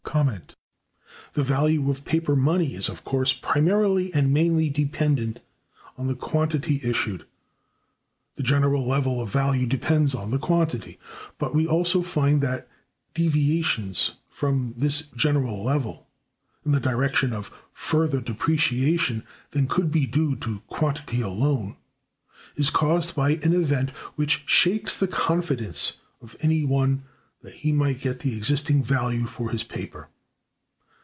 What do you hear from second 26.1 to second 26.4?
of